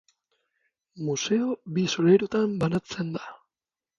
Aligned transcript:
Museo 1.09 1.51
bi 1.77 1.85
solairutan 1.97 2.57
banatzen 2.65 3.15
da. 3.19 3.29